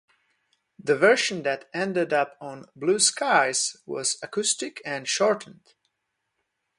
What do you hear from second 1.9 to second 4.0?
up on "Blue Skies"